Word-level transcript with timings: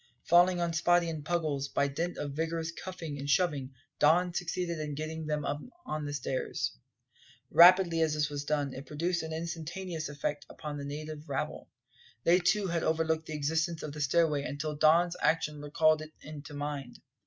Falling 0.23 0.59
on 0.59 0.71
Spottie 0.73 1.11
and 1.11 1.23
Puggles, 1.23 1.67
by 1.71 1.87
dint 1.87 2.17
of 2.17 2.31
vigorous 2.31 2.71
cuffing 2.71 3.19
and 3.19 3.29
shoving 3.29 3.75
Don 3.99 4.33
succeeded 4.33 4.79
in 4.79 4.95
getting 4.95 5.27
them 5.27 5.45
on 5.45 6.05
the 6.05 6.13
stairs. 6.15 6.75
Rapidly 7.51 8.01
as 8.01 8.15
this 8.15 8.27
was 8.27 8.43
done, 8.43 8.73
it 8.73 8.87
produced 8.87 9.21
an 9.21 9.31
instantaneous 9.31 10.09
effect 10.09 10.47
upon 10.49 10.77
the 10.79 10.85
native 10.85 11.29
rabble. 11.29 11.69
They 12.23 12.39
too 12.39 12.65
had 12.65 12.81
overlooked 12.81 13.27
the 13.27 13.35
existence 13.35 13.83
of 13.83 13.91
the 13.93 14.01
stairway 14.01 14.41
until 14.41 14.75
Don's 14.75 15.15
action 15.21 15.61
recalled 15.61 16.01
it 16.01 16.43
to 16.45 16.53
mind. 16.55 16.99